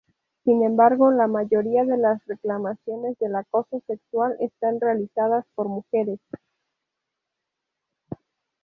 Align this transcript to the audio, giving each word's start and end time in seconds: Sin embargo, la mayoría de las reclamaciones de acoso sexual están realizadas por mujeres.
Sin 0.45 0.63
embargo, 0.63 1.11
la 1.11 1.27
mayoría 1.27 1.85
de 1.85 1.95
las 1.95 2.25
reclamaciones 2.25 3.19
de 3.19 3.27
acoso 3.37 3.83
sexual 3.85 4.35
están 4.39 4.81
realizadas 4.81 5.45
por 5.53 5.67
mujeres. 5.67 6.19